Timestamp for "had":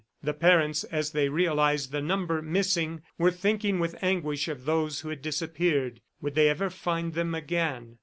5.09-5.21